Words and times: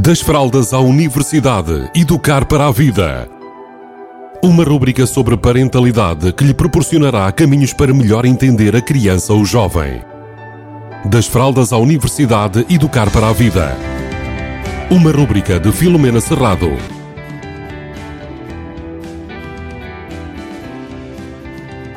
Das 0.00 0.20
fraldas 0.20 0.72
à 0.72 0.78
universidade, 0.78 1.90
educar 1.92 2.44
para 2.44 2.68
a 2.68 2.70
vida. 2.70 3.28
Uma 4.40 4.62
rúbrica 4.62 5.04
sobre 5.06 5.36
parentalidade 5.36 6.32
que 6.32 6.44
lhe 6.44 6.54
proporcionará 6.54 7.32
caminhos 7.32 7.72
para 7.72 7.92
melhor 7.92 8.24
entender 8.24 8.76
a 8.76 8.80
criança 8.80 9.32
ou 9.32 9.44
jovem. 9.44 10.00
Das 11.04 11.26
fraldas 11.26 11.72
à 11.72 11.78
universidade, 11.78 12.64
educar 12.70 13.10
para 13.10 13.28
a 13.28 13.32
vida. 13.32 13.76
Uma 14.88 15.10
rúbrica 15.10 15.58
de 15.58 15.72
Filomena 15.72 16.20
Serrado. 16.20 16.70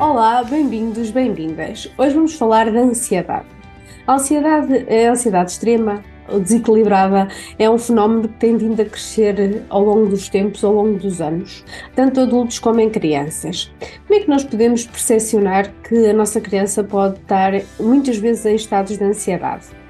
Olá, 0.00 0.42
bem-vindos, 0.42 1.12
bem-vindas. 1.12 1.88
Hoje 1.96 2.14
vamos 2.16 2.34
falar 2.34 2.68
da 2.68 2.80
ansiedade. 2.80 3.46
A 4.08 4.14
ansiedade 4.14 4.86
é 4.88 5.06
a 5.06 5.12
ansiedade 5.12 5.52
extrema, 5.52 6.02
desequilibrada, 6.40 7.28
é 7.58 7.68
um 7.68 7.78
fenómeno 7.78 8.28
que 8.28 8.38
tem 8.38 8.56
vindo 8.56 8.80
a 8.80 8.84
crescer 8.84 9.62
ao 9.68 9.84
longo 9.84 10.06
dos 10.06 10.28
tempos, 10.28 10.64
ao 10.64 10.72
longo 10.72 10.98
dos 10.98 11.20
anos, 11.20 11.64
tanto 11.94 12.20
adultos 12.20 12.58
como 12.58 12.80
em 12.80 12.90
crianças. 12.90 13.72
Como 14.06 14.20
é 14.20 14.22
que 14.22 14.28
nós 14.28 14.44
podemos 14.44 14.84
percepcionar 14.84 15.72
que 15.88 16.06
a 16.06 16.12
nossa 16.12 16.40
criança 16.40 16.82
pode 16.84 17.18
estar 17.18 17.52
muitas 17.78 18.16
vezes 18.16 18.46
em 18.46 18.54
estados 18.54 18.96
de 18.96 19.04
ansiedade? 19.04 19.81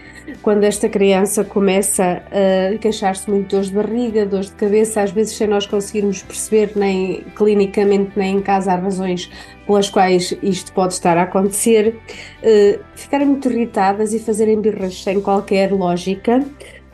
Quando 0.42 0.64
esta 0.64 0.88
criança 0.88 1.44
começa 1.44 2.22
a 2.30 2.78
queixar-se 2.78 3.28
muito 3.30 3.44
de 3.44 3.50
dores 3.50 3.68
de 3.68 3.74
barriga, 3.74 4.26
dores 4.26 4.50
de 4.50 4.56
cabeça, 4.56 5.02
às 5.02 5.10
vezes 5.10 5.36
sem 5.36 5.46
nós 5.46 5.66
conseguirmos 5.66 6.22
perceber 6.22 6.72
nem 6.76 7.24
clinicamente 7.34 8.12
nem 8.16 8.36
em 8.36 8.40
casa 8.40 8.74
as 8.74 8.82
razões 8.82 9.30
pelas 9.66 9.88
quais 9.88 10.36
isto 10.42 10.72
pode 10.72 10.94
estar 10.94 11.16
a 11.16 11.22
acontecer, 11.22 11.96
uh, 12.42 12.80
ficarem 12.94 13.26
muito 13.26 13.50
irritadas 13.50 14.12
e 14.12 14.18
fazerem 14.18 14.60
birras 14.60 15.02
sem 15.02 15.20
qualquer 15.20 15.72
lógica, 15.72 16.44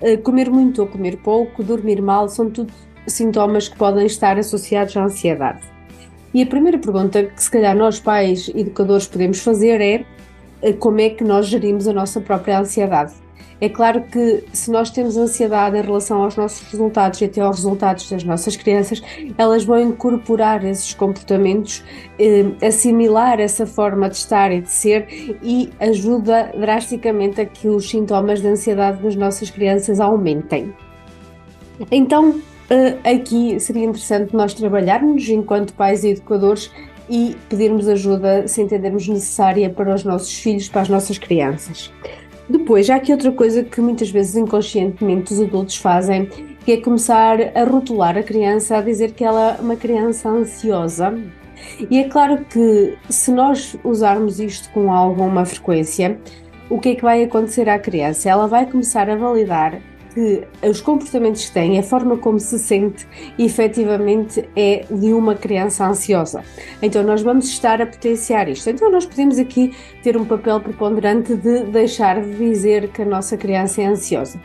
uh, 0.01 0.19
comer 0.23 0.51
muito 0.51 0.81
ou 0.81 0.89
comer 0.89 1.17
pouco, 1.19 1.63
dormir 1.63 2.01
mal, 2.01 2.29
são 2.29 2.51
tudo 2.51 2.73
sintomas 3.07 3.69
que 3.69 3.77
podem 3.77 4.07
estar 4.07 4.39
associados 4.39 4.97
à 4.97 5.05
ansiedade. 5.05 5.61
E 6.33 6.43
a 6.43 6.47
primeira 6.47 6.79
pergunta 6.79 7.25
que 7.25 7.43
se 7.43 7.51
calhar 7.51 7.75
nós 7.75 7.99
pais 7.99 8.51
educadores 8.55 9.07
podemos 9.07 9.41
fazer 9.41 9.81
é 9.81 10.05
como 10.79 11.01
é 11.01 11.11
que 11.11 11.25
nós 11.25 11.47
gerimos 11.47 11.87
a 11.87 11.93
nossa 11.93 12.21
própria 12.21 12.59
ansiedade? 12.59 13.13
É 13.61 13.69
claro 13.69 14.03
que 14.03 14.45
se 14.53 14.71
nós 14.71 14.91
temos 14.91 15.17
ansiedade 15.17 15.77
em 15.77 15.83
relação 15.83 16.23
aos 16.23 16.37
nossos 16.37 16.71
resultados 16.71 17.21
e 17.21 17.25
até 17.25 17.41
aos 17.41 17.57
resultados 17.57 18.09
das 18.09 18.23
nossas 18.23 18.57
crianças, 18.57 19.03
elas 19.37 19.65
vão 19.65 19.81
incorporar 19.81 20.65
esses 20.65 20.95
comportamentos, 20.95 21.83
eh, 22.21 22.45
assimilar 22.65 23.41
essa 23.41 23.67
forma 23.67 24.09
de 24.09 24.17
estar 24.17 24.53
e 24.53 24.61
de 24.61 24.71
ser 24.71 25.39
e 25.43 25.71
ajuda 25.81 26.53
drasticamente 26.57 27.41
a 27.41 27.47
que 27.47 27.69
os 27.69 27.89
sintomas 27.91 28.41
de 28.41 28.47
ansiedade 28.47 29.03
das 29.03 29.17
nossas 29.17 29.51
crianças 29.51 29.99
aumentem. 29.99 30.73
Então, 31.91 32.41
eh, 32.71 32.97
aqui 33.13 33.59
seria 33.59 33.85
interessante 33.85 34.37
nós 34.37 34.55
trabalharmos 34.55 35.29
enquanto 35.29 35.75
pais 35.75 36.05
e 36.05 36.11
educadores 36.11 36.71
e 37.09 37.37
pedirmos 37.49 37.89
ajuda 37.89 38.47
se 38.47 38.63
entendermos 38.63 39.09
necessária 39.09 39.71
para 39.71 39.95
os 39.95 40.05
nossos 40.05 40.33
filhos, 40.39 40.69
para 40.69 40.83
as 40.83 40.89
nossas 40.89 41.19
crianças. 41.19 41.93
Depois, 42.49 42.89
há 42.89 42.97
aqui 42.97 43.13
outra 43.13 43.31
coisa 43.31 43.63
que 43.63 43.81
muitas 43.81 44.11
vezes 44.11 44.37
inconscientemente 44.37 45.33
os 45.33 45.41
adultos 45.41 45.77
fazem, 45.77 46.27
que 46.65 46.73
é 46.73 46.77
começar 46.81 47.39
a 47.55 47.65
rotular 47.65 48.17
a 48.17 48.23
criança, 48.23 48.79
a 48.79 48.83
dizer 48.83 49.13
que 49.13 49.25
ela 49.25 49.57
é 49.59 49.61
uma 49.61 49.77
criança 49.77 50.29
ansiosa. 50.29 51.19
E 51.91 51.99
é 51.99 52.05
claro 52.09 52.45
que 52.45 52.97
se 53.11 53.31
nós 53.31 53.77
usarmos 53.85 54.41
isto 54.41 54.71
com 54.71 54.93
alguma 54.93 55.45
frequência, 55.45 56.19
o 56.71 56.79
que 56.79 56.91
é 56.91 56.95
que 56.95 57.03
vai 57.03 57.23
acontecer 57.23 57.69
à 57.69 57.79
criança? 57.79 58.31
Ela 58.31 58.47
vai 58.47 58.65
começar 58.65 59.11
a 59.11 59.17
validar 59.17 59.81
que 60.19 60.67
os 60.67 60.81
comportamentos 60.81 61.47
que 61.47 61.53
tem, 61.53 61.79
a 61.79 61.83
forma 61.83 62.17
como 62.17 62.41
se 62.41 62.59
sente, 62.59 63.07
efetivamente 63.39 64.49
é 64.57 64.85
de 64.91 65.13
uma 65.13 65.37
criança 65.37 65.87
ansiosa. 65.87 66.43
Então, 66.83 67.05
nós 67.05 67.23
vamos 67.23 67.47
estar 67.47 67.81
a 67.81 67.87
potenciar 67.87 68.49
isto. 68.49 68.69
Então, 68.69 68.91
nós 68.91 69.07
podemos 69.07 69.39
aqui 69.39 69.73
ter 70.03 70.17
um 70.17 70.25
papel 70.25 70.61
preponderante 70.61 71.37
de 71.37 71.63
deixar 71.67 72.21
de 72.21 72.35
dizer 72.35 72.89
que 72.89 73.03
a 73.03 73.05
nossa 73.05 73.37
criança 73.37 73.81
é 73.81 73.87
ansiosa. 73.87 74.41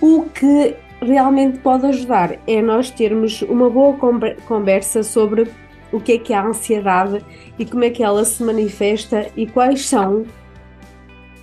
O 0.00 0.24
que 0.24 0.74
realmente 1.00 1.58
pode 1.58 1.86
ajudar 1.86 2.36
é 2.44 2.60
nós 2.60 2.90
termos 2.90 3.42
uma 3.42 3.70
boa 3.70 3.96
conversa 4.46 5.04
sobre 5.04 5.46
o 5.92 6.00
que 6.00 6.12
é 6.12 6.18
que 6.18 6.32
é 6.32 6.36
a 6.36 6.46
ansiedade 6.46 7.24
e 7.56 7.64
como 7.64 7.84
é 7.84 7.90
que 7.90 8.02
ela 8.02 8.24
se 8.24 8.42
manifesta 8.42 9.28
e 9.36 9.46
quais 9.46 9.86
são 9.86 10.24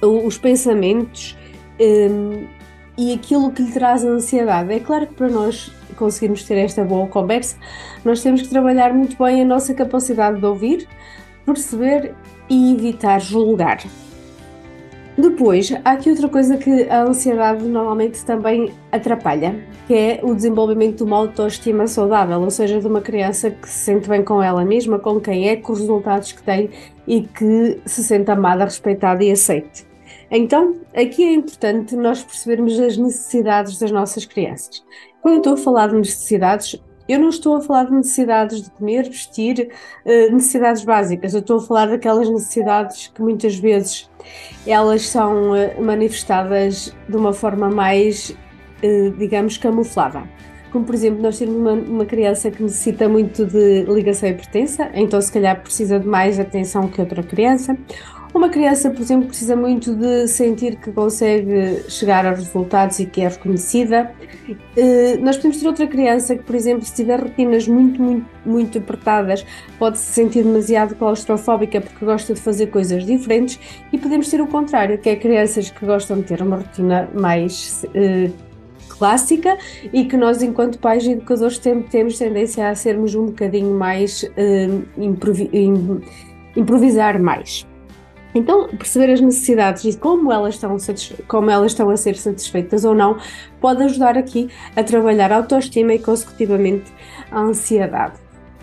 os 0.01 0.37
pensamentos 0.37 1.37
um, 1.79 2.60
e 2.97 3.13
aquilo 3.13 3.51
que 3.51 3.63
lhe 3.63 3.71
traz 3.71 4.03
ansiedade. 4.03 4.73
É 4.73 4.79
claro 4.79 5.07
que 5.07 5.13
para 5.13 5.29
nós 5.29 5.71
conseguirmos 5.95 6.43
ter 6.43 6.55
esta 6.55 6.83
boa 6.83 7.07
conversa, 7.07 7.55
nós 8.03 8.21
temos 8.21 8.41
que 8.41 8.49
trabalhar 8.49 8.93
muito 8.93 9.21
bem 9.23 9.41
a 9.41 9.45
nossa 9.45 9.73
capacidade 9.73 10.39
de 10.39 10.45
ouvir, 10.45 10.87
perceber 11.45 12.13
e 12.49 12.73
evitar 12.73 13.19
julgar. 13.19 13.79
Depois, 15.17 15.71
há 15.83 15.91
aqui 15.91 16.09
outra 16.09 16.29
coisa 16.29 16.57
que 16.57 16.89
a 16.89 17.03
ansiedade 17.03 17.63
normalmente 17.65 18.23
também 18.25 18.71
atrapalha, 18.91 19.55
que 19.85 19.93
é 19.93 20.19
o 20.23 20.33
desenvolvimento 20.33 20.97
de 20.97 21.03
uma 21.03 21.17
autoestima 21.17 21.85
saudável, 21.85 22.39
ou 22.39 22.49
seja, 22.49 22.79
de 22.79 22.87
uma 22.87 23.01
criança 23.01 23.51
que 23.51 23.69
se 23.69 23.79
sente 23.85 24.07
bem 24.07 24.23
com 24.23 24.41
ela 24.41 24.63
mesma, 24.63 24.97
com 24.97 25.19
quem 25.19 25.49
é, 25.49 25.57
com 25.57 25.73
os 25.73 25.79
resultados 25.79 26.31
que 26.31 26.41
tem 26.41 26.69
e 27.05 27.21
que 27.21 27.81
se 27.85 28.03
sente 28.03 28.31
amada, 28.31 28.63
respeitada 28.63 29.23
e 29.23 29.31
aceite. 29.31 29.90
Então, 30.33 30.77
aqui 30.95 31.25
é 31.25 31.33
importante 31.33 31.93
nós 31.93 32.23
percebermos 32.23 32.79
as 32.79 32.95
necessidades 32.95 33.77
das 33.77 33.91
nossas 33.91 34.23
crianças. 34.23 34.81
Quando 35.21 35.33
eu 35.33 35.39
estou 35.39 35.53
a 35.55 35.57
falar 35.57 35.87
de 35.89 35.95
necessidades, 35.95 36.81
eu 37.09 37.19
não 37.19 37.27
estou 37.27 37.57
a 37.57 37.61
falar 37.61 37.83
de 37.83 37.91
necessidades 37.91 38.61
de 38.61 38.71
comer, 38.71 39.09
vestir, 39.09 39.69
eh, 40.05 40.29
necessidades 40.29 40.85
básicas. 40.85 41.33
Eu 41.33 41.41
estou 41.41 41.57
a 41.57 41.61
falar 41.61 41.87
daquelas 41.87 42.29
necessidades 42.29 43.07
que 43.13 43.21
muitas 43.21 43.57
vezes 43.57 44.09
elas 44.65 45.05
são 45.09 45.53
eh, 45.53 45.77
manifestadas 45.81 46.95
de 47.09 47.17
uma 47.17 47.33
forma 47.33 47.69
mais, 47.69 48.33
eh, 48.81 49.11
digamos, 49.17 49.57
camuflada. 49.57 50.23
Como, 50.71 50.85
por 50.85 50.95
exemplo, 50.95 51.21
nós 51.21 51.37
temos 51.37 51.55
uma, 51.55 51.73
uma, 51.73 52.05
criança 52.05 52.49
que 52.49 52.63
necessita 52.63 53.09
muito 53.09 53.45
de 53.45 53.83
ligação 53.83 54.29
e 54.29 54.33
pertença, 54.33 54.89
então 54.93 55.19
se 55.19 55.29
calhar 55.29 55.61
precisa 55.61 55.99
de 55.99 56.07
mais 56.07 56.39
atenção 56.39 56.87
que 56.87 57.01
outra 57.01 57.21
criança. 57.21 57.77
Uma 58.33 58.47
criança, 58.47 58.89
por 58.89 59.01
exemplo, 59.01 59.27
precisa 59.27 59.57
muito 59.57 59.93
de 59.93 60.25
sentir 60.25 60.77
que 60.77 60.89
consegue 60.91 61.83
chegar 61.89 62.25
aos 62.25 62.39
resultados 62.39 62.97
e 62.99 63.05
que 63.05 63.21
é 63.21 63.27
reconhecida. 63.27 64.11
Uh, 64.49 65.21
nós 65.21 65.35
podemos 65.35 65.57
ter 65.57 65.67
outra 65.67 65.85
criança 65.85 66.35
que, 66.37 66.43
por 66.43 66.55
exemplo, 66.55 66.85
se 66.85 66.95
tiver 66.95 67.19
rotinas 67.19 67.67
muito, 67.67 68.01
muito, 68.01 68.25
muito 68.45 68.77
apertadas, 68.77 69.45
pode 69.77 69.99
se 69.99 70.13
sentir 70.13 70.43
demasiado 70.43 70.95
claustrofóbica 70.95 71.81
porque 71.81 72.05
gosta 72.05 72.33
de 72.33 72.39
fazer 72.39 72.67
coisas 72.67 73.05
diferentes. 73.05 73.59
E 73.91 73.97
podemos 73.97 74.29
ter 74.29 74.39
o 74.39 74.47
contrário, 74.47 74.97
que 74.97 75.09
é 75.09 75.15
crianças 75.17 75.69
que 75.69 75.85
gostam 75.85 76.17
de 76.17 76.23
ter 76.23 76.41
uma 76.41 76.57
rotina 76.57 77.09
mais. 77.13 77.85
Uh, 77.87 78.51
clássica 78.97 79.57
e 79.91 80.05
que 80.05 80.15
nós, 80.15 80.43
enquanto 80.43 80.77
pais 80.77 81.03
e 81.05 81.13
educadores, 81.13 81.57
temos 81.57 82.19
tendência 82.19 82.69
a 82.69 82.75
sermos 82.75 83.15
um 83.15 83.27
bocadinho 83.27 83.73
mais 83.73 84.21
uh, 84.21 85.01
improvi 85.01 85.49
improvisar 86.55 87.19
mais. 87.19 87.65
Então, 88.33 88.67
perceber 88.69 89.11
as 89.11 89.19
necessidades 89.19 89.83
e 89.83 89.97
como 89.97 90.31
elas, 90.31 90.55
estão 90.55 90.77
como 91.27 91.49
elas 91.49 91.71
estão 91.71 91.89
a 91.89 91.97
ser 91.97 92.15
satisfeitas 92.15 92.85
ou 92.85 92.95
não 92.95 93.17
pode 93.59 93.83
ajudar 93.83 94.17
aqui 94.17 94.49
a 94.75 94.83
trabalhar 94.83 95.31
a 95.31 95.37
autoestima 95.37 95.93
e, 95.93 95.99
consecutivamente, 95.99 96.91
a 97.29 97.41
ansiedade. 97.41 98.19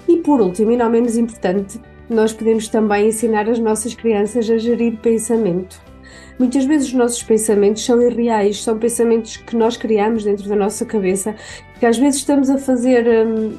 E 0.09 0.17
por 0.17 0.41
último, 0.41 0.71
e 0.71 0.77
não 0.77 0.89
menos 0.89 1.17
importante, 1.17 1.79
nós 2.09 2.33
podemos 2.33 2.69
também 2.69 3.09
ensinar 3.09 3.49
as 3.49 3.59
nossas 3.59 3.95
crianças 3.95 4.49
a 4.49 4.57
gerir 4.57 4.97
pensamento. 4.99 5.79
Muitas 6.39 6.65
vezes 6.65 6.89
os 6.89 6.95
nossos 6.95 7.23
pensamentos 7.23 7.85
são 7.85 8.01
irreais, 8.01 8.63
são 8.63 8.79
pensamentos 8.79 9.37
que 9.37 9.57
nós 9.57 9.77
criamos 9.77 10.25
dentro 10.25 10.49
da 10.49 10.57
nossa 10.57 10.87
cabeça, 10.87 11.35
que 11.79 11.85
às 11.85 11.99
vezes 11.99 12.21
estamos 12.21 12.49
a 12.49 12.57
fazer 12.57 13.07
hum, 13.07 13.59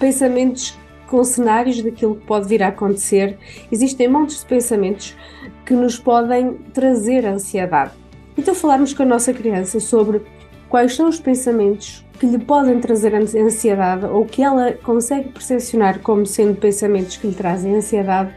pensamentos 0.00 0.76
com 1.06 1.22
cenários 1.24 1.82
daquilo 1.82 2.16
que 2.16 2.26
pode 2.26 2.48
vir 2.48 2.62
a 2.62 2.68
acontecer. 2.68 3.38
Existem 3.70 4.08
montes 4.08 4.40
de 4.40 4.46
pensamentos 4.46 5.16
que 5.64 5.74
nos 5.74 5.98
podem 5.98 6.54
trazer 6.72 7.26
ansiedade. 7.26 7.92
Então, 8.36 8.54
falarmos 8.54 8.92
com 8.92 9.02
a 9.02 9.06
nossa 9.06 9.32
criança 9.32 9.80
sobre 9.80 10.22
quais 10.68 10.94
são 10.94 11.08
os 11.08 11.18
pensamentos 11.18 12.04
que 12.18 12.26
lhe 12.26 12.38
podem 12.38 12.80
trazer 12.80 13.14
ansiedade 13.14 14.06
ou 14.06 14.24
que 14.24 14.42
ela 14.42 14.72
consegue 14.72 15.28
percepcionar 15.30 16.00
como 16.00 16.26
sendo 16.26 16.56
pensamentos 16.56 17.16
que 17.16 17.26
lhe 17.26 17.34
trazem 17.34 17.74
ansiedade, 17.74 18.32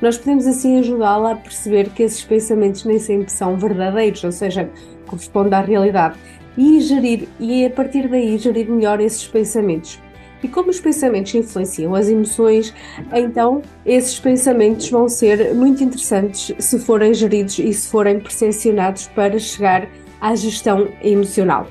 nós 0.00 0.16
podemos 0.16 0.46
assim 0.46 0.78
ajudá-la 0.78 1.32
a 1.32 1.36
perceber 1.36 1.90
que 1.90 2.02
esses 2.02 2.24
pensamentos 2.24 2.84
nem 2.84 2.98
sempre 2.98 3.30
são 3.30 3.56
verdadeiros, 3.56 4.24
ou 4.24 4.32
seja, 4.32 4.70
correspondem 5.06 5.58
à 5.58 5.60
realidade, 5.60 6.18
e 6.56 6.80
gerir, 6.80 7.28
e 7.38 7.64
a 7.64 7.70
partir 7.70 8.08
daí 8.08 8.36
gerir 8.38 8.68
melhor 8.68 9.00
esses 9.00 9.26
pensamentos. 9.26 10.00
E 10.42 10.48
como 10.48 10.70
os 10.70 10.80
pensamentos 10.80 11.34
influenciam 11.34 11.94
as 11.94 12.08
emoções, 12.08 12.72
então 13.12 13.62
esses 13.84 14.18
pensamentos 14.18 14.88
vão 14.88 15.08
ser 15.08 15.54
muito 15.54 15.84
interessantes 15.84 16.54
se 16.58 16.78
forem 16.78 17.12
geridos 17.12 17.58
e 17.58 17.72
se 17.72 17.88
forem 17.88 18.20
percepcionados 18.20 19.08
para 19.08 19.38
chegar 19.38 19.88
à 20.20 20.34
gestão 20.34 20.88
emocional. 21.02 21.66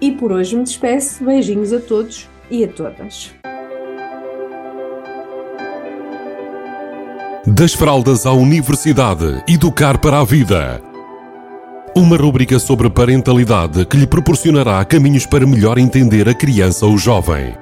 E 0.00 0.12
por 0.12 0.32
hoje 0.32 0.56
me 0.56 0.64
despeço. 0.64 1.24
Beijinhos 1.24 1.72
a 1.72 1.80
todos 1.80 2.28
e 2.50 2.64
a 2.64 2.68
todas. 2.68 3.32
Das 7.46 7.72
fraldas 7.74 8.24
à 8.24 8.32
universidade, 8.32 9.42
educar 9.48 9.98
para 9.98 10.20
a 10.20 10.24
vida. 10.24 10.80
Uma 11.94 12.16
rúbrica 12.16 12.58
sobre 12.58 12.88
parentalidade 12.88 13.84
que 13.84 13.96
lhe 13.96 14.06
proporcionará 14.06 14.84
caminhos 14.84 15.26
para 15.26 15.46
melhor 15.46 15.76
entender 15.76 16.28
a 16.28 16.34
criança 16.34 16.86
ou 16.86 16.96
jovem. 16.96 17.61